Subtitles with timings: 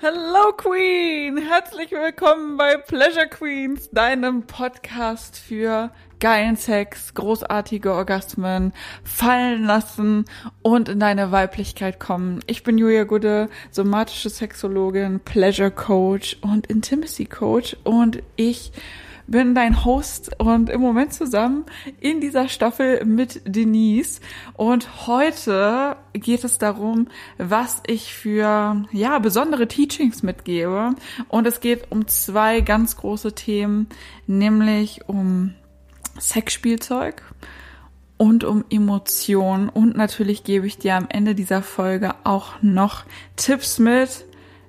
[0.00, 1.38] Hello Queen!
[1.38, 5.90] Herzlich willkommen bei Pleasure Queens, deinem Podcast für
[6.20, 8.72] geilen Sex, großartige Orgasmen,
[9.02, 10.26] fallen lassen
[10.62, 12.38] und in deine Weiblichkeit kommen.
[12.46, 18.70] Ich bin Julia Gude, somatische Sexologin, Pleasure Coach und Intimacy Coach und ich
[19.28, 21.66] bin dein Host und im Moment zusammen
[22.00, 24.20] in dieser Staffel mit Denise.
[24.54, 27.08] Und heute geht es darum,
[27.38, 30.94] was ich für, ja, besondere Teachings mitgebe.
[31.28, 33.88] Und es geht um zwei ganz große Themen,
[34.26, 35.54] nämlich um
[36.20, 37.22] Sexspielzeug
[38.16, 39.68] und um Emotionen.
[39.68, 43.04] Und natürlich gebe ich dir am Ende dieser Folge auch noch
[43.36, 44.26] Tipps mit,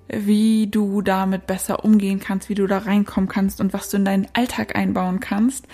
[0.08, 4.06] wie du damit besser umgehen kannst, wie du da reinkommen kannst und was du in
[4.06, 5.68] deinen Alltag einbauen kannst.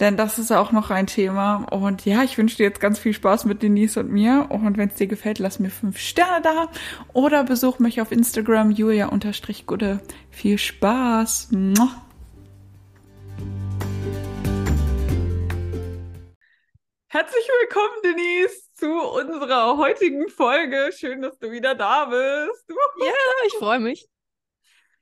[0.00, 1.66] Denn das ist auch noch ein Thema.
[1.70, 4.46] Und ja, ich wünsche dir jetzt ganz viel Spaß mit Denise und mir.
[4.50, 6.68] Und wenn es dir gefällt, lass mir fünf Sterne da
[7.14, 10.00] oder besuch mich auf Instagram julia-gude.
[10.30, 11.48] Viel Spaß!
[17.08, 20.90] Herzlich willkommen, Denise, zu unserer heutigen Folge.
[20.94, 22.68] Schön, dass du wieder da bist.
[23.02, 23.12] Ja,
[23.46, 24.06] ich freue mich.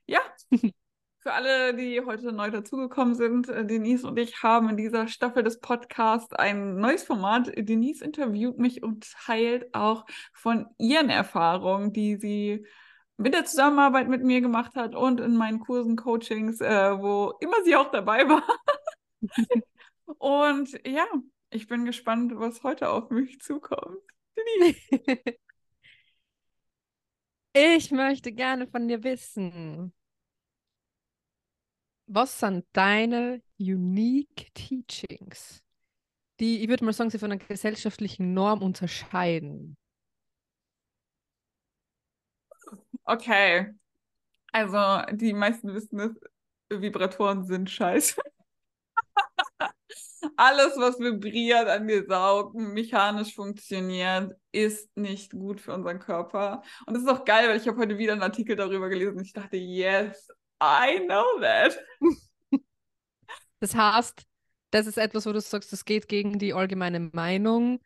[0.07, 0.21] Ja,
[1.25, 5.43] für alle, die heute neu dazugekommen sind, äh, Denise und ich haben in dieser Staffel
[5.43, 7.51] des Podcasts ein neues Format.
[7.57, 12.67] Denise interviewt mich und teilt auch von ihren Erfahrungen, die sie
[13.17, 17.57] mit der Zusammenarbeit mit mir gemacht hat und in meinen Kursen, Coachings, äh, wo immer
[17.65, 18.47] sie auch dabei war.
[20.19, 21.07] und ja,
[21.49, 24.03] ich bin gespannt, was heute auf mich zukommt.
[27.55, 29.95] ich möchte gerne von dir wissen,
[32.07, 35.63] was sind deine unique Teachings,
[36.41, 39.77] die, ich würde mal sagen, sie von einer gesellschaftlichen Norm unterscheiden?
[43.05, 43.73] Okay.
[44.53, 46.13] Also, die meisten wissen es,
[46.71, 48.21] Vibratoren sind scheiße.
[50.37, 56.63] Alles, was vibriert, angesaugt, mechanisch funktioniert, ist nicht gut für unseren Körper.
[56.87, 59.25] Und das ist auch geil, weil ich habe heute wieder einen Artikel darüber gelesen und
[59.25, 60.29] ich dachte, yes,
[60.65, 61.79] I know that.
[63.61, 64.27] Das heißt,
[64.73, 67.81] das ist etwas, wo du sagst, das geht gegen die allgemeine Meinung.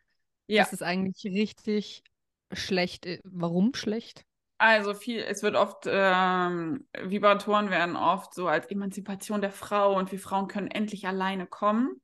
[0.47, 0.63] Ja.
[0.63, 2.03] Das ist eigentlich richtig
[2.51, 3.07] schlecht.
[3.23, 4.25] Warum schlecht?
[4.57, 10.11] Also viel, es wird oft, ähm, Vibratoren werden oft so als Emanzipation der Frau und
[10.11, 12.01] wir Frauen können endlich alleine kommen.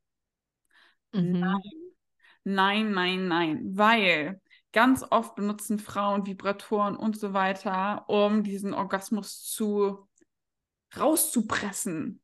[1.12, 1.40] Mhm.
[1.42, 1.62] Nein,
[2.46, 4.40] nein, nein, nein, weil
[4.72, 10.08] ganz oft benutzen Frauen Vibratoren und so weiter, um diesen Orgasmus zu
[11.00, 12.22] rauszupressen.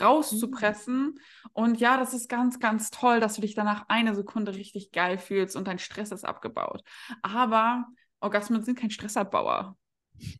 [0.00, 1.04] Rauszupressen.
[1.04, 1.18] Mhm.
[1.52, 5.18] Und ja, das ist ganz, ganz toll, dass du dich danach eine Sekunde richtig geil
[5.18, 6.82] fühlst und dein Stress ist abgebaut.
[7.22, 7.86] Aber
[8.20, 9.76] Orgasmen sind kein Stressabbauer.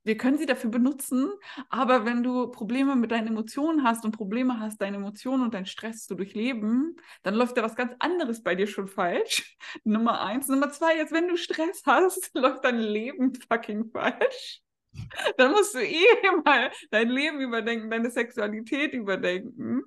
[0.04, 1.30] Wir können sie dafür benutzen,
[1.70, 5.66] aber wenn du Probleme mit deinen Emotionen hast und Probleme hast, deine Emotionen und deinen
[5.66, 9.56] Stress zu durchleben, dann läuft da was ganz anderes bei dir schon falsch.
[9.84, 10.48] Nummer eins.
[10.48, 14.62] Nummer zwei, jetzt wenn du Stress hast, läuft dein Leben fucking falsch.
[15.36, 16.04] Dann musst du eh
[16.44, 19.82] mal dein Leben überdenken, deine Sexualität überdenken.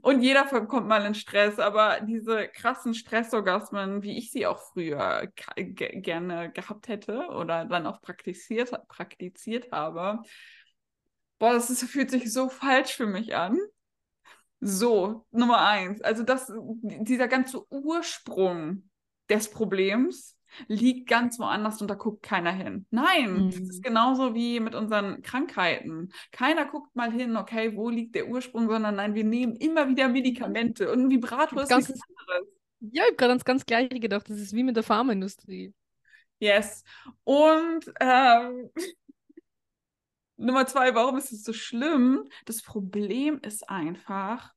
[0.00, 5.28] Und jeder kommt mal in Stress, aber diese krassen Stressorgasmen, wie ich sie auch früher
[5.56, 10.22] gerne gehabt hätte oder dann auch praktiziert, praktiziert habe,
[11.38, 13.58] boah, das ist, fühlt sich so falsch für mich an.
[14.60, 16.00] So, Nummer eins.
[16.02, 16.52] Also das,
[16.82, 18.88] dieser ganze Ursprung
[19.28, 22.86] des Problems liegt ganz woanders und da guckt keiner hin.
[22.90, 23.50] Nein, mhm.
[23.50, 23.82] das ist mhm.
[23.82, 26.12] genauso wie mit unseren Krankheiten.
[26.30, 30.08] Keiner guckt mal hin, okay, wo liegt der Ursprung, sondern nein, wir nehmen immer wieder
[30.08, 32.48] Medikamente und ein Vibrator ist ganz, nichts anderes.
[32.80, 34.28] Ja, ich habe gerade ans ganz Gleiche gedacht.
[34.28, 35.72] Das ist wie mit der Pharmaindustrie.
[36.38, 36.82] Yes.
[37.22, 38.70] Und ähm,
[40.36, 42.28] Nummer zwei, warum ist es so schlimm?
[42.46, 44.52] Das Problem ist einfach,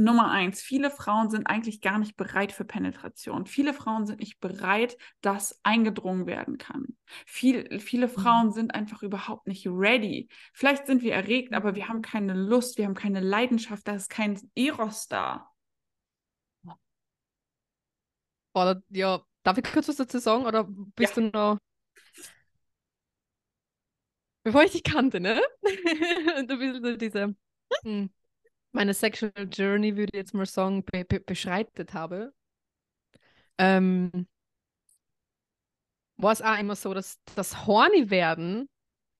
[0.00, 3.46] Nummer eins, viele Frauen sind eigentlich gar nicht bereit für Penetration.
[3.46, 6.96] Viele Frauen sind nicht bereit, dass eingedrungen werden kann.
[7.26, 8.12] Viel, viele mhm.
[8.12, 10.28] Frauen sind einfach überhaupt nicht ready.
[10.52, 14.08] Vielleicht sind wir erregt, aber wir haben keine Lust, wir haben keine Leidenschaft, da ist
[14.08, 15.50] kein Eros da.
[18.54, 21.22] Oder, ja, darf ich kurz was dazu sagen oder bist ja.
[21.22, 21.58] du noch.
[24.44, 25.42] Bevor ich dich kannte, ne?
[26.46, 27.34] du bist so diese.
[27.82, 28.10] Hm
[28.72, 32.32] meine Sexual Journey, würde ich jetzt mal sagen, be be beschreitet habe,
[33.58, 34.26] ähm,
[36.16, 38.68] war es auch immer so, dass das Horny werden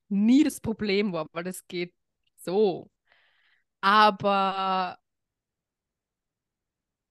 [0.09, 1.95] nie das Problem war, weil das geht
[2.37, 2.91] so.
[3.81, 4.99] Aber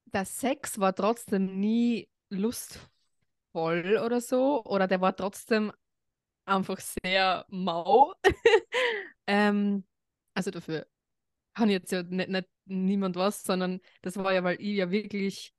[0.05, 2.89] der Sex war trotzdem nie lustvoll
[4.03, 5.71] oder so, oder der war trotzdem
[6.45, 8.13] einfach sehr mau.
[9.27, 9.85] ähm,
[10.33, 10.87] also dafür
[11.57, 15.53] kann jetzt ja nicht, nicht niemand was, sondern das war ja, weil ich ja wirklich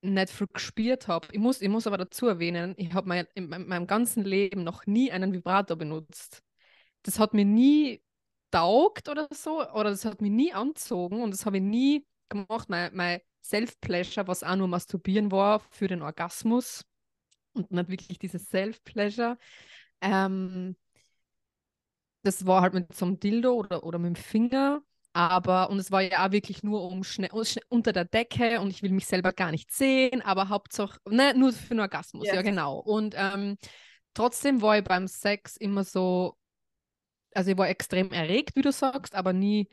[0.00, 1.28] nicht viel gespielt habe.
[1.32, 4.86] Ich muss, ich muss aber dazu erwähnen, ich habe mein, in meinem ganzen Leben noch
[4.86, 6.42] nie einen Vibrator benutzt.
[7.02, 8.02] Das hat mir nie
[8.50, 12.70] taugt oder so, oder das hat mich nie anzogen und das habe ich nie gemacht.
[12.70, 16.86] Mein, mein Self-Pleasure, was auch nur Masturbieren war für den Orgasmus
[17.52, 19.36] und nicht wirklich dieses Self-Pleasure.
[20.00, 20.74] Ähm,
[22.24, 24.82] das war halt mit so einem Dildo oder, oder mit dem Finger.
[25.12, 27.30] Aber, und es war ja auch wirklich nur um schnell,
[27.68, 31.52] unter der Decke und ich will mich selber gar nicht sehen, aber Hauptsache, ne, nur
[31.52, 32.34] für den Orgasmus, yes.
[32.34, 32.80] ja genau.
[32.80, 33.56] Und ähm,
[34.12, 36.36] trotzdem war ich beim Sex immer so,
[37.32, 39.68] also ich war extrem erregt, wie du sagst, aber nie,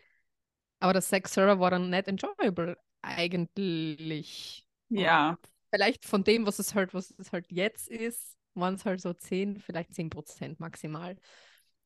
[0.79, 4.63] aber der Sex selber war dann nicht enjoyable eigentlich.
[4.89, 5.31] Ja.
[5.31, 5.39] Und
[5.71, 9.11] vielleicht von dem, was es halt, was es halt jetzt ist, waren es halt so
[9.11, 11.15] 10, vielleicht 10 Prozent maximal.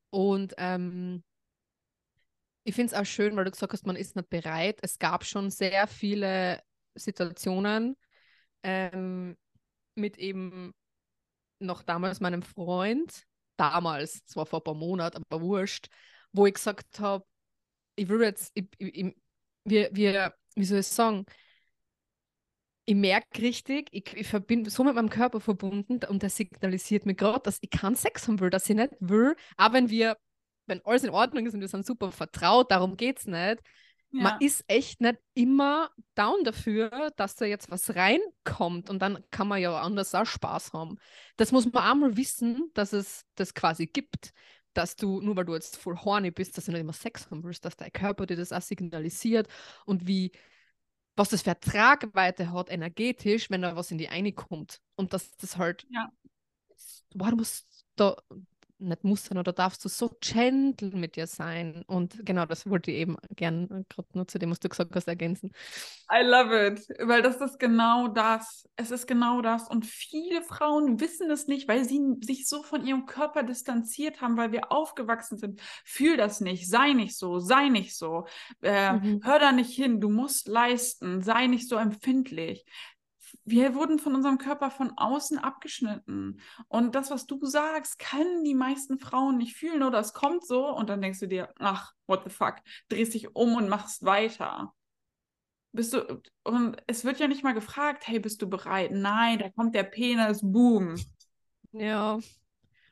[0.10, 1.24] Und ähm,
[2.63, 4.80] ich finde es auch schön, weil du gesagt hast, man ist nicht bereit.
[4.81, 6.62] Es gab schon sehr viele
[6.96, 7.96] Situationen
[8.63, 9.38] ähm,
[9.96, 10.74] mit eben
[11.60, 13.24] noch damals meinem Freund,
[13.57, 15.88] damals, zwar vor ein paar Monaten, aber wurscht,
[16.31, 17.25] wo ich gesagt habe,
[17.96, 19.16] ich will jetzt, ich, ich,
[19.63, 21.25] wir, wir, wie soll ich sagen,
[22.85, 27.15] ich merke richtig, ich, ich bin so mit meinem Körper verbunden und der signalisiert mir
[27.15, 30.17] gerade, dass ich keinen Sex haben will, dass ich nicht will, auch wenn wir
[30.67, 33.61] wenn alles in Ordnung ist und wir sind super vertraut, darum geht es nicht.
[34.11, 34.23] Ja.
[34.23, 39.47] Man ist echt nicht immer down dafür, dass da jetzt was reinkommt und dann kann
[39.47, 40.97] man ja anders auch Spaß haben.
[41.37, 44.31] Das muss man einmal wissen, dass es das quasi gibt,
[44.73, 47.43] dass du, nur weil du jetzt voll horny bist, dass du nicht immer Sex haben
[47.43, 49.47] willst, dass dein Körper dir das auch signalisiert
[49.85, 50.31] und wie,
[51.15, 54.81] was das für Tragweite hat energetisch, wenn da was in die eine kommt.
[54.95, 56.12] Und dass das halt, ja.
[57.31, 58.15] du musst da
[58.80, 61.83] nicht muss sein oder darfst du so gentle mit dir sein.
[61.88, 64.95] Und genau, das wollte ich eben gern äh, gerade nur zu dem, was du gesagt
[64.95, 65.51] hast, ergänzen.
[66.12, 68.68] I love it, weil das ist genau das.
[68.75, 69.69] Es ist genau das.
[69.69, 74.38] Und viele Frauen wissen es nicht, weil sie sich so von ihrem Körper distanziert haben,
[74.38, 75.62] weil wir aufgewachsen sind.
[75.83, 78.25] Fühl das nicht, sei nicht so, sei nicht so.
[78.62, 79.21] Äh, mhm.
[79.24, 82.66] Hör da nicht hin, du musst leisten, sei nicht so empfindlich
[83.45, 86.42] wir wurden von unserem Körper von außen abgeschnitten.
[86.68, 90.68] Und das, was du sagst, können die meisten Frauen nicht fühlen oder es kommt so
[90.68, 92.56] und dann denkst du dir, ach, what the fuck,
[92.89, 94.74] drehst dich um und machst weiter.
[95.71, 98.92] Bist du, und es wird ja nicht mal gefragt, hey, bist du bereit?
[98.92, 100.95] Nein, da kommt der Penis, boom.
[101.71, 102.18] Ja.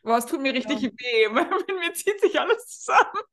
[0.03, 0.89] Boah, es tut mir richtig ja.
[0.89, 1.29] weh.
[1.79, 3.23] mir zieht sich alles zusammen.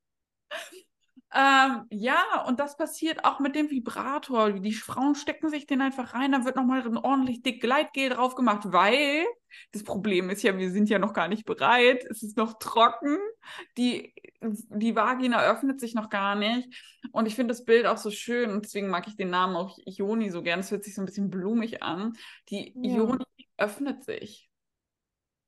[1.32, 4.50] Ähm, ja, und das passiert auch mit dem Vibrator.
[4.53, 8.35] Die Frauen stecken sich den einfach rein, dann wird nochmal ein ordentlich dick Gleitgel drauf
[8.35, 9.25] gemacht, weil
[9.73, 12.05] das Problem ist ja, wir sind ja noch gar nicht bereit.
[12.11, 13.19] Es ist noch trocken.
[13.77, 14.12] Die,
[14.43, 16.69] die Vagina öffnet sich noch gar nicht.
[17.12, 19.79] Und ich finde das Bild auch so schön und deswegen mag ich den Namen auch
[19.85, 20.61] Ioni so gern.
[20.61, 22.15] Es hört sich so ein bisschen blumig an.
[22.49, 22.97] Die ja.
[22.97, 23.25] Ioni
[23.56, 24.50] öffnet sich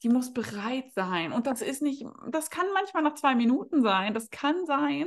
[0.02, 1.32] die muss bereit sein.
[1.32, 5.06] Und das ist nicht, das kann manchmal nach zwei Minuten sein, das kann sein,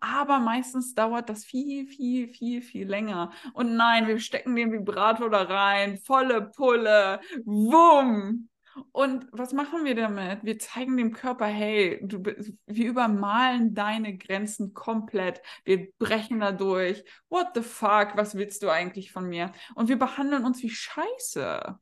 [0.00, 3.32] aber meistens dauert das viel, viel, viel, viel länger.
[3.52, 8.48] Und nein, wir stecken den Vibrator da rein, volle Pulle, wumm.
[8.92, 10.44] Und was machen wir damit?
[10.44, 15.42] Wir zeigen dem Körper, hey, du, wir übermalen deine Grenzen komplett.
[15.64, 17.04] Wir brechen da durch.
[17.28, 18.12] What the fuck?
[18.14, 19.52] Was willst du eigentlich von mir?
[19.74, 21.78] Und wir behandeln uns wie Scheiße.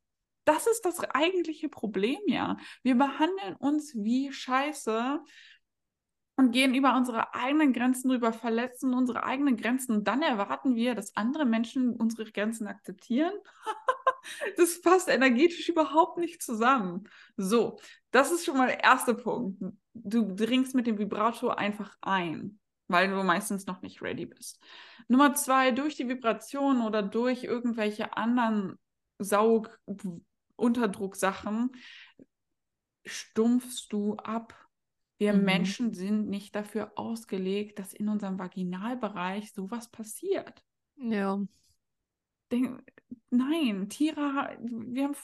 [0.48, 2.56] Das ist das eigentliche Problem ja.
[2.82, 5.20] Wir behandeln uns wie Scheiße
[6.36, 10.94] und gehen über unsere eigenen Grenzen drüber, verletzen unsere eigenen Grenzen und dann erwarten wir,
[10.94, 13.34] dass andere Menschen unsere Grenzen akzeptieren.
[14.56, 17.04] das passt energetisch überhaupt nicht zusammen.
[17.36, 17.78] So,
[18.10, 19.62] das ist schon mal der erste Punkt.
[19.92, 24.58] Du dringst mit dem Vibrator einfach ein, weil du meistens noch nicht ready bist.
[25.08, 28.78] Nummer zwei, durch die Vibration oder durch irgendwelche anderen
[29.18, 29.78] Saug
[30.58, 31.70] Unterdrucksachen
[33.06, 34.54] stumpfst du ab.
[35.18, 35.44] Wir mhm.
[35.44, 40.64] Menschen sind nicht dafür ausgelegt, dass in unserem Vaginalbereich sowas passiert.
[40.96, 41.40] Ja.
[42.50, 42.82] Denk,
[43.30, 45.16] nein, Tiere, wir haben,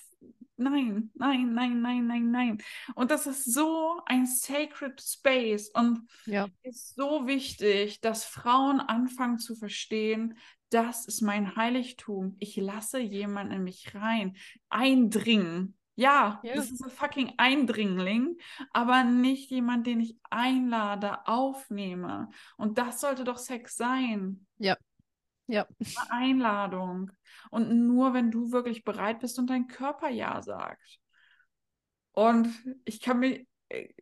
[0.57, 2.63] nein, nein, nein, nein, nein, nein.
[2.95, 6.49] Und das ist so ein sacred space und ja.
[6.63, 10.37] ist so wichtig, dass Frauen anfangen zu verstehen,
[10.71, 12.37] das ist mein Heiligtum.
[12.39, 14.37] Ich lasse jemanden in mich rein,
[14.69, 15.77] eindringen.
[15.97, 18.37] Ja, ja, das ist ein fucking Eindringling,
[18.73, 22.31] aber nicht jemand, den ich einlade, aufnehme.
[22.57, 24.47] Und das sollte doch Sex sein.
[24.59, 24.77] Ja.
[25.47, 25.67] Ja.
[25.79, 27.13] Eine Einladung.
[27.51, 30.99] Und nur wenn du wirklich bereit bist und dein Körper Ja sagt.
[32.13, 32.49] Und
[32.85, 33.47] ich kann mich,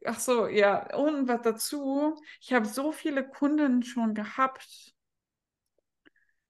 [0.05, 4.95] ach so, ja, und was dazu, ich habe so viele Kunden schon gehabt,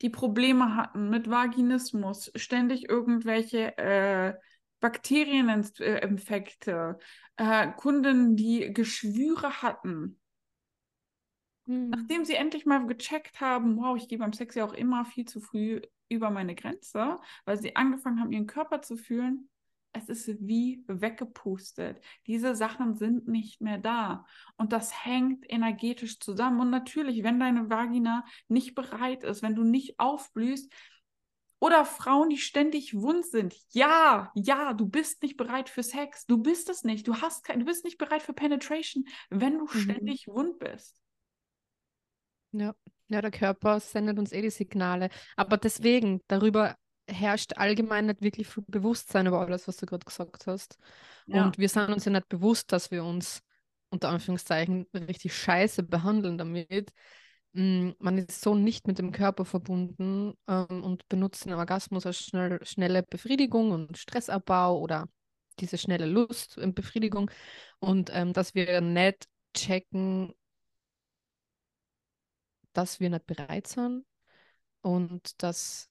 [0.02, 4.34] die Probleme hatten mit Vaginismus, ständig irgendwelche äh,
[4.80, 6.98] Bakterieninfekte,
[7.36, 10.20] äh, Kunden, die Geschwüre hatten.
[11.66, 11.90] Mhm.
[11.90, 15.24] Nachdem sie endlich mal gecheckt haben, wow, ich gehe beim Sex ja auch immer viel
[15.24, 19.48] zu früh über meine Grenze, weil sie angefangen haben, ihren Körper zu fühlen,
[19.92, 22.02] es ist wie weggepustet.
[22.26, 24.24] Diese Sachen sind nicht mehr da.
[24.56, 26.60] Und das hängt energetisch zusammen.
[26.60, 30.72] Und natürlich, wenn deine Vagina nicht bereit ist, wenn du nicht aufblühst,
[31.60, 33.54] oder Frauen, die ständig wund sind.
[33.70, 36.26] Ja, ja, du bist nicht bereit für Sex.
[36.26, 37.06] Du bist es nicht.
[37.06, 39.78] Du hast kein, du bist nicht bereit für Penetration, wenn du Mhm.
[39.78, 41.00] ständig wund bist.
[42.50, 42.74] Ja.
[43.08, 45.08] ja, der Körper sendet uns eh die Signale.
[45.36, 46.76] Aber deswegen, darüber
[47.08, 50.78] herrscht allgemein nicht wirklich viel Bewusstsein über alles, was du gerade gesagt hast.
[51.26, 51.44] Ja.
[51.44, 53.42] Und wir sind uns ja nicht bewusst, dass wir uns
[53.90, 56.92] unter Anführungszeichen richtig scheiße behandeln damit.
[57.52, 62.18] Mm, Man ist so nicht mit dem Körper verbunden ähm, und benutzt den Orgasmus als
[62.18, 65.08] schnell, schnelle Befriedigung und Stressabbau oder
[65.58, 67.30] diese schnelle Lust und Befriedigung.
[67.78, 70.32] Und ähm, dass wir nicht checken,
[72.72, 74.06] dass wir nicht bereit sind
[74.80, 75.90] und dass,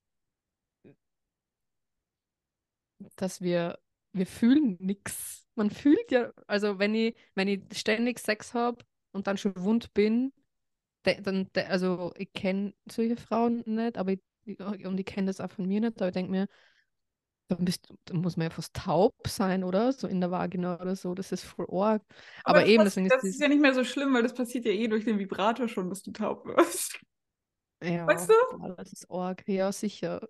[3.16, 3.80] dass wir,
[4.14, 5.48] wir fühlen nichts.
[5.56, 9.94] Man fühlt ja, also wenn ich, wenn ich ständig Sex habe und dann schon wund
[9.94, 10.32] bin,
[11.06, 14.22] de, dann, de, also ich kenne solche Frauen nicht, aber ich,
[14.86, 16.48] und ich kenne das auch von mir nicht, aber ich denke mir,
[17.48, 19.92] dann, bist, dann muss man ja fast taub sein, oder?
[19.92, 22.02] So in der Vagina oder so, das ist voll arg.
[22.44, 24.66] Aber, das eben, deswegen das ist ist ja nicht mehr so schlimm, weil das passiert
[24.66, 27.00] ja eh durch den Vibrator schon, dass du taub wirst.
[27.84, 28.74] ja, Weißt du?
[28.78, 30.28] das ist arg, ja, sicher.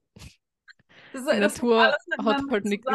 [1.13, 2.87] Das, das hängt Natur alles hat halt nichts-.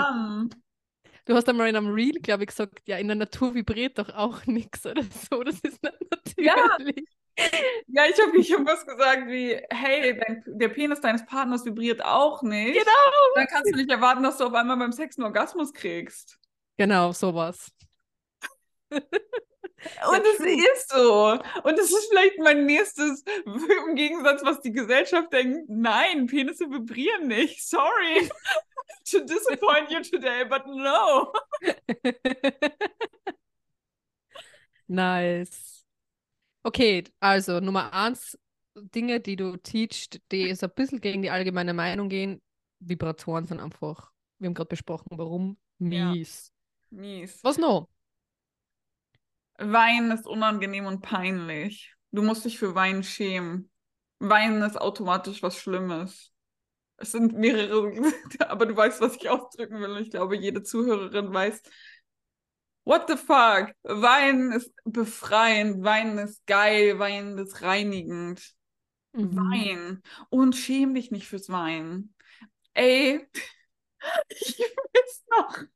[1.26, 4.11] Du hast einmal in einem Reel, glaube ich, gesagt, ja, in der Natur vibriert doch
[4.14, 5.42] auch nichts oder so.
[5.42, 6.54] Das ist nicht Ja.
[6.78, 7.04] natürlich.
[7.88, 12.02] Ja, ich habe ich hab was gesagt wie, hey, dein, der Penis deines Partners vibriert
[12.02, 12.78] auch nicht.
[12.78, 13.35] Genau.
[13.35, 16.38] Dann kannst du nicht erwarten, dass du auf einmal beim Sex einen Orgasmus kriegst.
[16.78, 17.73] Genau, sowas.
[20.11, 21.38] Und es ist so.
[21.64, 27.28] Und es ist vielleicht mein nächstes, im Gegensatz, was die Gesellschaft denkt, nein, Penisse vibrieren
[27.28, 27.66] nicht.
[27.66, 28.28] Sorry
[29.11, 31.33] to disappoint you today, but no.
[34.88, 35.85] Nice.
[36.62, 38.38] Okay, also Nummer eins,
[38.75, 42.42] Dinge, die du teachst, die so ein bisschen gegen die allgemeine Meinung gehen.
[42.80, 46.12] Vibratoren sind einfach, wir haben gerade besprochen, warum Ja.
[46.12, 46.52] mies.
[46.90, 47.42] Mies.
[47.42, 47.88] Was noch?
[49.58, 51.94] Weinen ist unangenehm und peinlich.
[52.12, 53.70] Du musst dich für Weinen schämen.
[54.18, 56.32] Weinen ist automatisch was Schlimmes.
[56.98, 57.92] Es sind mehrere,
[58.48, 59.98] aber du weißt, was ich ausdrücken will.
[59.98, 61.62] Ich glaube, jede Zuhörerin weiß,
[62.84, 63.75] what the fuck?
[63.82, 68.54] Weinen ist befreiend, Weinen ist geil, Weinen ist reinigend.
[69.12, 69.36] Mhm.
[69.36, 70.02] Wein.
[70.30, 72.14] Und schäm dich nicht fürs Weinen.
[72.75, 73.26] Ey,
[74.28, 75.66] ich weiß noch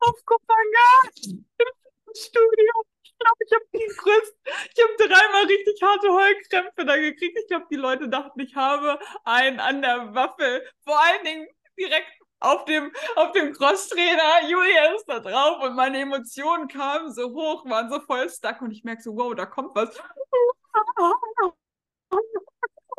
[0.00, 1.68] auf Kopangan im
[2.16, 2.72] Studio.
[3.02, 4.40] Ich glaube, ich habe die größten,
[4.74, 7.38] ich habe dreimal richtig harte Heulkrämpfe da gekriegt.
[7.38, 10.66] Ich glaube, die Leute dachten, ich habe einen an der Waffel.
[10.84, 12.08] Vor allen Dingen direkt
[12.40, 14.48] auf dem, auf dem Crosstrainer.
[14.48, 18.70] Julia ist da drauf und meine Emotionen kamen so hoch, waren so voll stuck und
[18.72, 19.96] ich merke so, wow, da kommt was.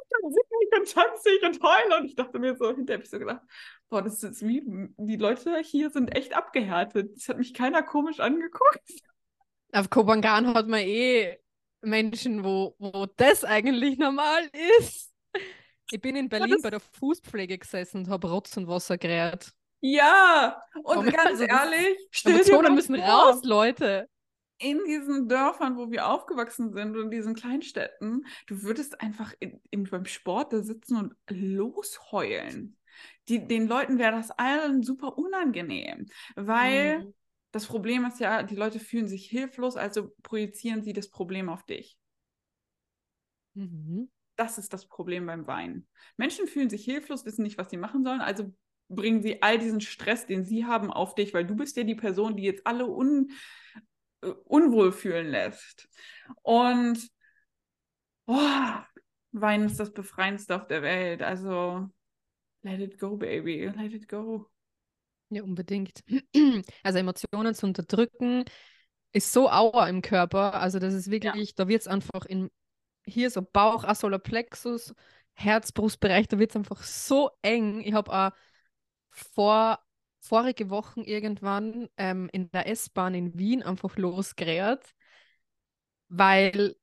[0.09, 3.03] Dann singe ich und tanze ich und heule und ich dachte mir so, hinterher habe
[3.03, 3.41] ich so gedacht,
[3.89, 4.63] boah, das ist wie,
[4.97, 7.15] die Leute hier sind echt abgehärtet.
[7.15, 8.81] Das hat mich keiner komisch angeguckt.
[9.73, 11.37] Auf Kopangan hat man eh
[11.81, 15.13] Menschen, wo, wo das eigentlich normal ist.
[15.91, 19.51] Ich bin in Berlin das- bei der Fußpflege gesessen und habe Rotz und Wasser gerät.
[19.79, 21.97] Ja, und Aber ganz also ehrlich,
[22.51, 24.09] mal müssen vor, raus, Leute.
[24.57, 29.61] in diesen Dörfern, wo wir aufgewachsen sind und in diesen Kleinstädten, du würdest einfach in,
[29.69, 32.76] in, beim Sport da sitzen und losheulen.
[33.29, 37.13] Die, den Leuten wäre das allen super unangenehm, weil Mhm.
[37.51, 41.65] das Problem ist ja, die Leute fühlen sich hilflos, also projizieren sie das Problem auf
[41.65, 41.97] dich.
[43.55, 44.09] Mhm.
[44.35, 45.87] Das ist das Problem beim Weinen.
[46.15, 48.53] Menschen fühlen sich hilflos, wissen nicht, was sie machen sollen, also
[48.89, 51.95] bringen sie all diesen Stress, den sie haben, auf dich, weil du bist ja die
[51.95, 53.31] Person, die jetzt alle un,
[54.21, 55.89] äh, unwohl fühlen lässt.
[56.43, 57.09] Und
[58.27, 58.73] oh,
[59.31, 61.21] Weinen ist das Befreiendste auf der Welt.
[61.23, 61.89] Also
[62.63, 64.49] let it go, baby, let it go.
[65.29, 66.03] Ja, unbedingt.
[66.83, 68.45] Also Emotionen zu unterdrücken
[69.11, 70.53] ist so Aua im Körper.
[70.55, 72.49] Also das ist wirklich, da wird es einfach in
[73.05, 74.93] hier so Bauch, auch Solarplexus,
[75.33, 77.81] Herz, Brustbereich, da wird es einfach so eng.
[77.81, 78.31] Ich habe auch
[79.09, 79.79] vor
[80.19, 84.93] vorige Woche irgendwann ähm, in der S-Bahn in Wien einfach losgerät,
[86.09, 86.75] weil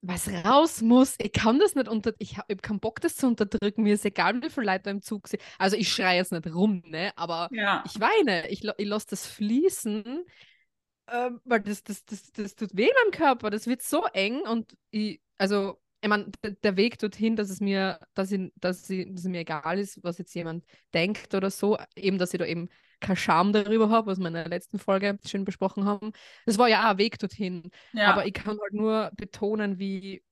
[0.00, 1.16] was raus muss.
[1.18, 2.12] Ich kann das nicht unter.
[2.18, 3.82] Ich habe hab keinen Bock, das zu unterdrücken.
[3.82, 5.42] Mir ist egal, wie viele Leute im Zug sind.
[5.58, 7.12] Also ich schreie jetzt nicht rum, ne?
[7.16, 7.82] Aber Ja.
[7.86, 8.48] ich weine.
[8.48, 10.24] Ich, ich lasse das fließen,
[11.10, 13.50] ähm, weil das, das, das, das tut weh in meinem Körper.
[13.50, 17.60] Das wird so eng und ich, also, ich meine, der, der Weg dorthin, dass es
[17.60, 20.64] mir, dass ich, dass ich, dass es mir egal ist, was jetzt jemand
[20.94, 22.68] denkt oder so, eben, dass ich da eben
[23.00, 26.12] keinen Scham darüber habe, was wir in der letzten Folge schön besprochen haben.
[26.46, 27.70] Das war ja auch ein Weg dorthin.
[27.92, 28.12] Ja.
[28.12, 30.22] Aber ich kann halt nur betonen, wie,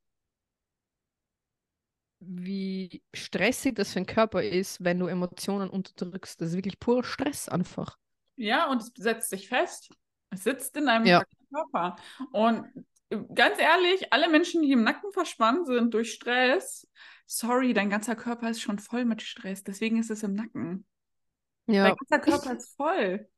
[2.20, 6.40] wie stressig das für den Körper ist, wenn du Emotionen unterdrückst.
[6.40, 7.99] Das ist wirklich purer Stress einfach.
[8.37, 9.90] Ja, und es setzt sich fest.
[10.30, 11.23] Es sitzt in deinem Ja.
[11.52, 11.96] Körper.
[12.32, 12.64] Und
[13.11, 16.88] äh, ganz ehrlich, alle Menschen, die im Nacken verspannt sind durch Stress,
[17.26, 19.62] sorry, dein ganzer Körper ist schon voll mit Stress.
[19.62, 20.85] Deswegen ist es im Nacken.
[21.66, 23.28] Ja, Dein ganzer Körper ist voll.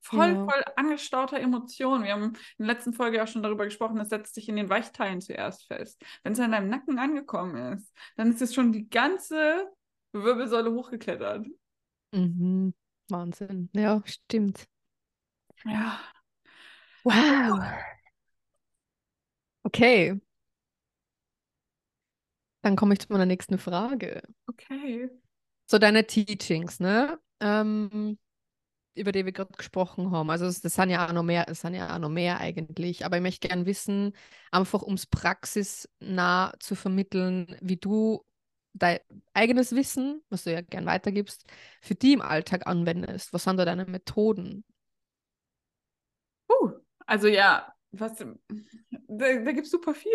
[0.00, 0.44] Voll, Ja.
[0.44, 2.04] voll angestauter Emotionen.
[2.04, 4.68] Wir haben in der letzten Folge auch schon darüber gesprochen, das setzt sich in den
[4.68, 6.02] Weichteilen zuerst fest.
[6.22, 9.66] Wenn es an deinem Nacken angekommen ist, dann ist es schon die ganze
[10.12, 11.46] Wirbelsäule hochgeklettert.
[12.12, 12.74] mhm.
[13.08, 13.68] Wahnsinn.
[13.74, 14.66] Ja, stimmt.
[15.64, 16.00] Ja.
[17.04, 17.60] Wow.
[19.66, 20.20] Okay.
[22.62, 24.22] Dann komme ich zu meiner nächsten Frage.
[24.46, 25.10] Okay.
[25.66, 27.18] So deine Teachings, ne?
[27.44, 28.18] Ähm,
[28.94, 30.30] über die wir gerade gesprochen haben.
[30.30, 33.04] Also das, das sind ja auch noch mehr, das sind ja auch noch mehr eigentlich.
[33.04, 34.12] Aber ich möchte gerne wissen,
[34.50, 38.24] einfach um es praxisnah zu vermitteln, wie du
[38.72, 39.00] dein
[39.32, 41.44] eigenes Wissen, was du ja gern weitergibst,
[41.80, 43.32] für die im Alltag anwendest.
[43.32, 44.64] Was sind da deine Methoden?
[46.48, 46.72] Puh,
[47.06, 48.26] also ja, was, da,
[49.08, 50.10] da gibt es super viel.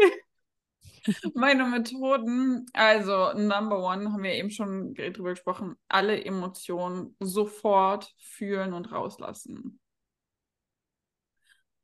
[1.34, 8.74] Meine Methoden, also Number One, haben wir eben schon drüber gesprochen, alle Emotionen sofort fühlen
[8.74, 9.80] und rauslassen.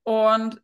[0.03, 0.61] Und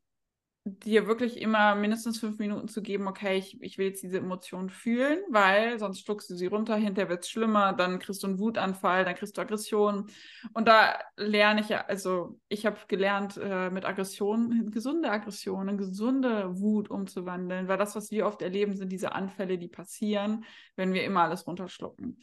[0.64, 4.70] dir wirklich immer mindestens fünf Minuten zu geben, okay, ich, ich will jetzt diese Emotion
[4.70, 8.38] fühlen, weil sonst schluckst du sie runter, hinterher wird es schlimmer, dann kriegst du einen
[8.38, 10.12] Wutanfall, dann kriegst du Aggression.
[10.54, 15.68] Und da lerne ich ja, also ich habe gelernt, äh, mit Aggression, in gesunde Aggression,
[15.68, 20.46] in gesunde Wut umzuwandeln, weil das, was wir oft erleben, sind diese Anfälle, die passieren,
[20.76, 22.20] wenn wir immer alles runterschlucken.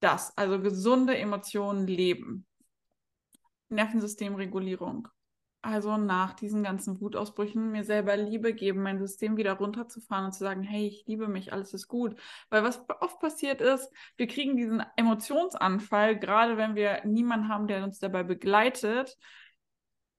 [0.00, 2.46] Das, also gesunde Emotionen leben.
[3.68, 5.08] Nervensystemregulierung.
[5.62, 10.38] Also nach diesen ganzen Wutausbrüchen mir selber Liebe geben, mein System wieder runterzufahren und zu
[10.38, 12.18] sagen, hey, ich liebe mich, alles ist gut.
[12.48, 17.84] Weil was oft passiert ist, wir kriegen diesen Emotionsanfall, gerade wenn wir niemanden haben, der
[17.84, 19.18] uns dabei begleitet,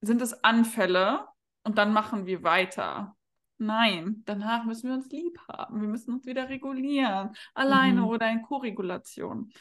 [0.02, 1.26] sind es Anfälle
[1.64, 3.16] und dann machen wir weiter.
[3.58, 5.82] Nein, danach müssen wir uns lieb haben.
[5.82, 7.32] Wir müssen uns wieder regulieren.
[7.54, 8.08] Alleine Mhm.
[8.08, 9.52] oder in Koregulation.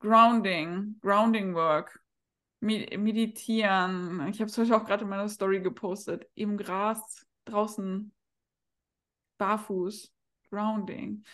[0.00, 2.00] Grounding, Grounding Work,
[2.60, 4.26] meditieren.
[4.28, 6.28] Ich habe es euch auch gerade in meiner Story gepostet.
[6.34, 8.12] Im Gras, draußen,
[9.38, 10.12] barfuß,
[10.50, 11.24] Grounding,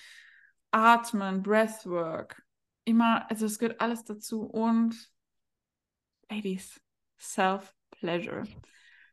[0.71, 2.43] Atmen, Breathwork.
[2.85, 4.43] Immer, also es gehört alles dazu.
[4.43, 5.11] Und,
[6.29, 6.81] Ladies,
[7.19, 8.45] Self-Pleasure.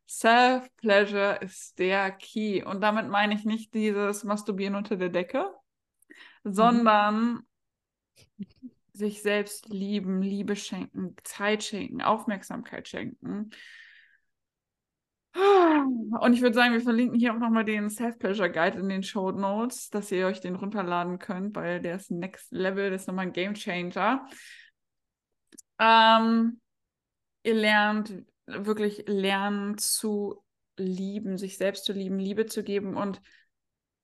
[0.08, 2.64] Self-Pleasure ist der Key.
[2.64, 5.46] Und damit meine ich nicht dieses Masturbieren unter der Decke,
[6.44, 7.48] sondern
[8.94, 13.52] sich selbst lieben, Liebe schenken, Zeit schenken, Aufmerksamkeit schenken.
[15.34, 19.32] Und ich würde sagen, wir verlinken hier auch nochmal den Self-Pleasure Guide in den Show
[19.32, 23.28] Notes, dass ihr euch den runterladen könnt, weil der ist Next Level, das ist nochmal
[23.28, 24.28] ein Game Changer.
[25.80, 26.60] Ähm,
[27.44, 30.44] ihr lernt wirklich lernen zu
[30.76, 33.22] lieben, sich selbst zu lieben, Liebe zu geben und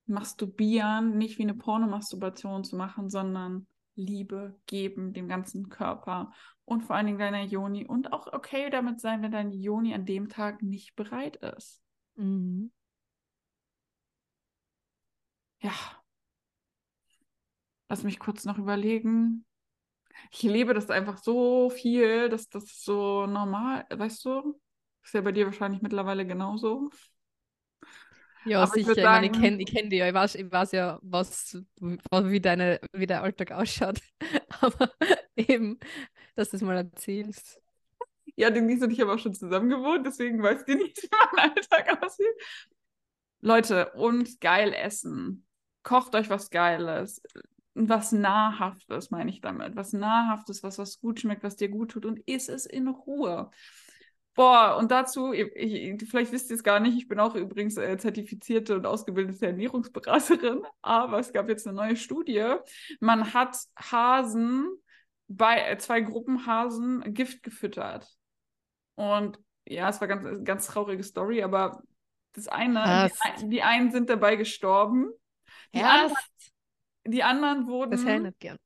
[0.05, 6.31] masturbieren, nicht wie eine Pornomasturbation zu machen, sondern Liebe geben dem ganzen Körper
[6.65, 10.05] und vor allen Dingen deiner Joni und auch okay damit sein, wenn deine Joni an
[10.05, 11.81] dem Tag nicht bereit ist.
[12.15, 12.71] Mhm.
[15.61, 15.73] Ja.
[17.89, 19.45] Lass mich kurz noch überlegen.
[20.31, 24.59] Ich lebe das einfach so viel, dass das so normal, weißt du?
[25.03, 26.89] Ist ja bei dir wahrscheinlich mittlerweile genauso.
[28.47, 28.97] Ja, Aber ich sicher.
[28.97, 30.07] Ich meine, ich sagen- kenne ich kenn dich ja.
[30.07, 33.99] Ich weiß, ich weiß ja, was, wie, deine, wie dein Alltag ausschaut.
[34.61, 34.91] Aber
[35.35, 35.79] eben,
[36.35, 37.61] dass du es mal erzählst.
[38.35, 41.51] Ja, Denise und ich haben auch schon zusammen gewohnt, deswegen weiß die nicht, wie mein
[41.51, 42.27] Alltag aussieht.
[43.41, 45.45] Leute, und geil essen.
[45.83, 47.21] Kocht euch was Geiles.
[47.73, 49.75] Was Nahrhaftes, meine ich damit.
[49.75, 53.51] Was Nahrhaftes, was, was gut schmeckt, was dir gut tut und isst es in Ruhe.
[54.37, 57.75] Boah, und dazu, ich, ich, vielleicht wisst ihr es gar nicht, ich bin auch übrigens
[57.75, 62.53] äh, zertifizierte und ausgebildete Ernährungsberaterin, aber es gab jetzt eine neue Studie.
[62.99, 64.67] Man hat Hasen
[65.27, 68.07] bei äh, zwei Gruppenhasen Gift gefüttert.
[68.93, 71.81] Und ja, es war ganz, eine ganz traurige Story, aber
[72.33, 73.09] das eine,
[73.41, 75.09] die, die, einen sind dabei gestorben.
[75.73, 76.15] Die, anderen,
[77.07, 77.89] die anderen wurden.
[77.89, 78.57] Das erinnert gern.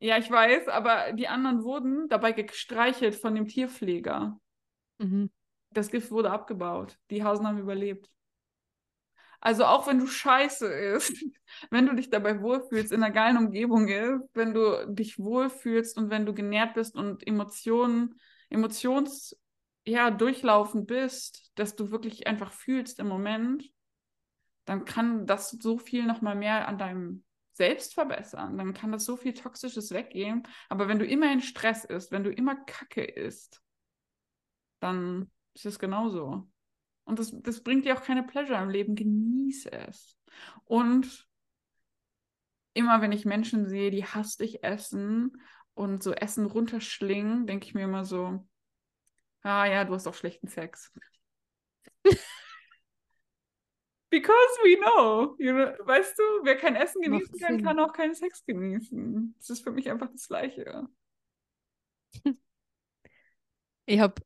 [0.00, 4.36] Ja, ich weiß, aber die anderen wurden dabei gestreichelt von dem Tierpfleger.
[4.98, 5.30] Mhm.
[5.70, 6.98] Das Gift wurde abgebaut.
[7.10, 8.10] Die Hasen haben überlebt.
[9.40, 11.16] Also auch wenn du scheiße isst,
[11.70, 16.10] wenn du dich dabei wohlfühlst, in einer geilen Umgebung ist, wenn du dich wohlfühlst und
[16.10, 19.36] wenn du genährt bist und Emotionen, Emotions,
[19.84, 23.68] ja, durchlaufen bist, dass du wirklich einfach fühlst im Moment,
[24.64, 28.56] dann kann das so viel nochmal mehr an deinem Selbst verbessern.
[28.56, 30.44] Dann kann das so viel Toxisches weggehen.
[30.68, 33.61] Aber wenn du immer in Stress isst, wenn du immer Kacke isst,
[34.82, 36.48] dann ist es genauso.
[37.04, 38.94] Und das, das bringt dir auch keine Pleasure im Leben.
[38.94, 40.16] Genieße es.
[40.64, 41.28] Und
[42.74, 45.40] immer wenn ich Menschen sehe, die hastig essen
[45.74, 48.46] und so Essen runterschlingen, denke ich mir immer so,
[49.42, 50.92] ah ja, du hast auch schlechten Sex.
[54.10, 55.36] Because we know.
[55.38, 55.86] You know.
[55.86, 59.34] Weißt du, wer kein Essen genießen kann, kann auch keinen Sex genießen.
[59.38, 60.86] Das ist für mich einfach das Gleiche.
[63.84, 64.22] Ich habe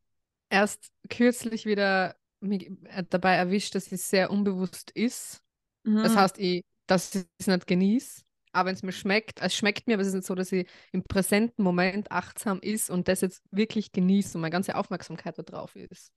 [0.57, 5.43] erst kürzlich wieder äh, dabei erwischt, dass es sehr unbewusst ist.
[5.85, 6.03] Mhm.
[6.03, 8.23] Das heißt, ich, dass ich es nicht genieße.
[8.53, 10.67] Aber wenn es mir schmeckt, es schmeckt mir, aber es ist nicht so, dass ich
[10.93, 15.43] im präsenten Moment achtsam ist und das jetzt wirklich genieße und meine ganze Aufmerksamkeit da
[15.43, 16.11] drauf ist.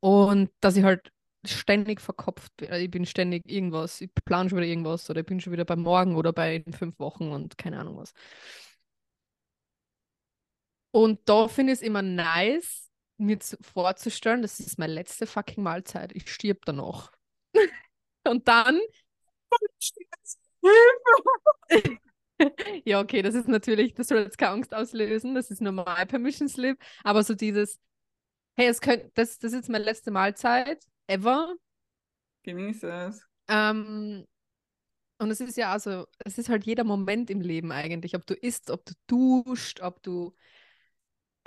[0.00, 1.12] Und dass ich halt
[1.44, 2.72] ständig verkopft bin.
[2.72, 5.76] Ich bin ständig irgendwas, ich plane schon wieder irgendwas oder ich bin schon wieder bei
[5.76, 8.12] morgen oder bei fünf Wochen und keine Ahnung was.
[10.92, 12.89] Und da finde ich es immer nice,
[13.20, 16.12] mir zu, vorzustellen, das ist meine letzte fucking Mahlzeit.
[16.14, 17.12] Ich stirb danach.
[18.26, 18.80] Und dann.
[22.84, 26.48] ja, okay, das ist natürlich, das soll jetzt keine Angst auslösen, das ist normal Permission
[26.48, 27.78] Slip, aber so dieses,
[28.56, 31.54] hey, es könnt, das, das ist jetzt meine letzte Mahlzeit, ever.
[32.42, 33.26] Genieße es.
[33.48, 34.26] Ähm,
[35.18, 38.34] und es ist ja also, es ist halt jeder Moment im Leben eigentlich, ob du
[38.34, 40.34] isst, ob du duscht, ob du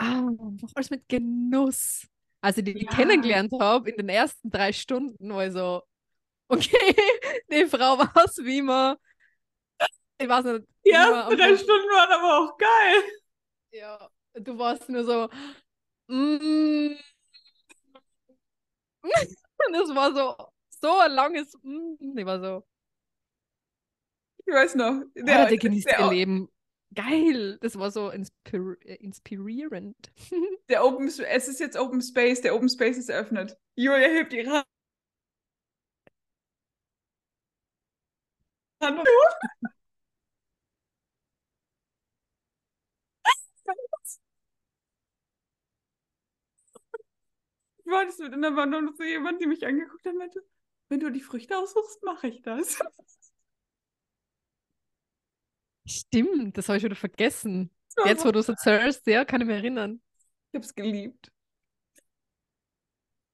[0.03, 0.29] Ah,
[0.75, 2.07] alles mit Genuss.
[2.41, 2.91] Als ich die ja.
[2.91, 5.81] kennengelernt habe, in den ersten drei Stunden, war ich so,
[6.49, 6.95] okay,
[7.51, 8.97] die Frau war es wie immer.
[10.17, 10.67] Ich weiß nicht.
[10.85, 13.03] Die ersten drei Stunden waren aber auch geil.
[13.71, 15.29] Ja, du warst nur so,
[16.07, 16.95] mm.
[19.65, 20.35] Und es war so,
[20.69, 22.17] so ein langes, mm.
[22.17, 22.65] ich war so.
[24.45, 25.03] Ich weiß noch.
[25.15, 26.52] Der, der genießt der, ihr Leben
[26.93, 29.95] Geil, das war so inspir äh, inspirierend.
[30.69, 33.57] Der Open, es ist jetzt Open Space, der Open Space ist eröffnet.
[33.75, 34.63] Julia hebt ihre
[38.81, 38.99] Hand.
[47.77, 50.41] Ich war das mit in der Wand und so jemand, die mich angeguckt hat, meinte,
[50.89, 52.79] wenn du die Früchte aussuchst, mache ich das.
[55.85, 57.69] Stimmt, das habe ich wieder vergessen.
[58.05, 60.01] Jetzt, wo du es erzählst, ja, kann ich mich erinnern.
[60.51, 61.31] Ich habe es geliebt.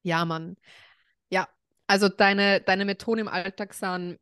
[0.04, 0.56] Ja, Mann.
[1.30, 1.48] Ja,
[1.88, 4.20] also deine, deine Methoden im Alltag sind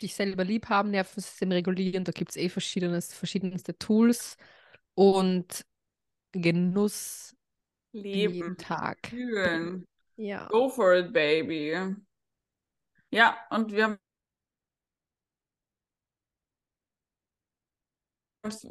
[0.00, 2.04] dich selber lieb haben, Nervensystem regulieren.
[2.04, 4.36] Da gibt es eh verschiedenes, verschiedenste Tools
[4.94, 5.64] und
[6.32, 7.34] Genuss
[7.92, 8.34] Leben.
[8.34, 9.08] jeden Tag.
[9.08, 9.86] Fühlen.
[10.16, 10.46] Ja.
[10.48, 11.94] Go for it, baby.
[13.10, 13.98] Ja, und wir haben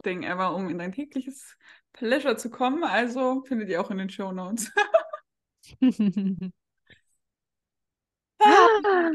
[0.05, 1.57] Ding ever, um in dein tägliches
[1.93, 2.83] Pleasure zu kommen.
[2.83, 4.71] Also findet ihr auch in den Show Notes.
[8.39, 9.11] ah.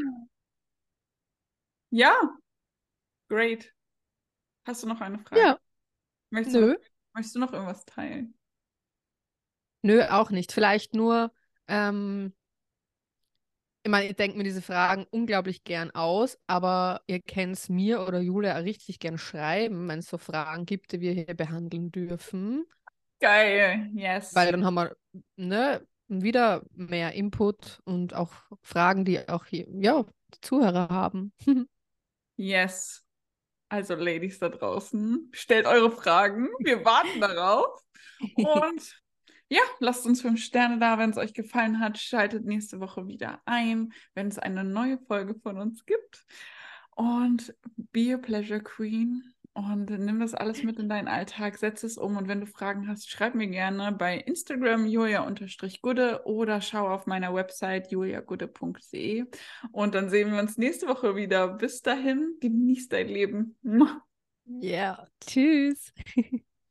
[1.90, 2.18] Ja,
[3.28, 3.72] great.
[4.64, 5.40] Hast du noch eine Frage?
[5.40, 5.58] Ja.
[6.30, 6.60] Möchtest, Nö.
[6.60, 6.80] Du noch,
[7.14, 8.34] möchtest du noch irgendwas teilen?
[9.82, 10.52] Nö, auch nicht.
[10.52, 11.32] Vielleicht nur,
[11.68, 12.34] ähm,
[13.88, 18.20] meine, ich denke mir diese Fragen unglaublich gern aus, aber ihr könnt es mir oder
[18.20, 22.64] Julia richtig gern schreiben, wenn es so Fragen gibt, die wir hier behandeln dürfen.
[23.20, 24.34] Geil, yes.
[24.34, 24.96] Weil dann haben wir
[25.36, 31.32] ne, wieder mehr Input und auch Fragen, die auch hier, ja, die Zuhörer haben.
[32.36, 33.04] yes.
[33.68, 36.48] Also, Ladies da draußen, stellt eure Fragen.
[36.58, 37.80] Wir warten darauf.
[38.36, 39.01] Und
[39.52, 41.98] ja, lasst uns fünf Sterne da, wenn es euch gefallen hat.
[41.98, 46.24] Schaltet nächste Woche wieder ein, wenn es eine neue Folge von uns gibt.
[46.96, 49.22] Und be a pleasure queen.
[49.52, 52.88] Und nimm das alles mit in deinen Alltag, setz es um und wenn du Fragen
[52.88, 59.26] hast, schreib mir gerne bei Instagram julia-gude oder schau auf meiner Website juliagude.de
[59.70, 61.48] und dann sehen wir uns nächste Woche wieder.
[61.48, 63.58] Bis dahin, genieß dein Leben.
[64.46, 65.08] Ja, yeah.
[65.20, 65.92] tschüss.